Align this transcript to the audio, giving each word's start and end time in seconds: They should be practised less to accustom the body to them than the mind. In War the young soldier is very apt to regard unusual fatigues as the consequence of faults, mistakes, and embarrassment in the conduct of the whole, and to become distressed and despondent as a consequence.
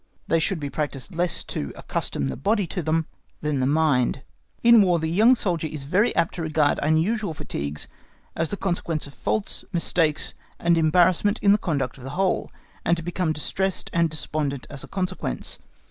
They 0.27 0.39
should 0.39 0.59
be 0.59 0.71
practised 0.71 1.13
less 1.13 1.43
to 1.43 1.71
accustom 1.75 2.25
the 2.25 2.35
body 2.35 2.65
to 2.65 2.81
them 2.81 3.05
than 3.41 3.59
the 3.59 3.67
mind. 3.67 4.23
In 4.63 4.81
War 4.81 4.97
the 4.97 5.07
young 5.07 5.35
soldier 5.35 5.67
is 5.67 5.83
very 5.83 6.09
apt 6.15 6.33
to 6.33 6.41
regard 6.41 6.79
unusual 6.81 7.35
fatigues 7.35 7.87
as 8.35 8.49
the 8.49 8.57
consequence 8.57 9.05
of 9.05 9.13
faults, 9.13 9.63
mistakes, 9.71 10.33
and 10.57 10.75
embarrassment 10.75 11.37
in 11.43 11.51
the 11.51 11.59
conduct 11.59 11.99
of 11.99 12.03
the 12.03 12.09
whole, 12.17 12.49
and 12.83 12.97
to 12.97 13.03
become 13.03 13.31
distressed 13.31 13.91
and 13.93 14.09
despondent 14.09 14.65
as 14.71 14.83
a 14.83 14.87
consequence. 14.87 15.59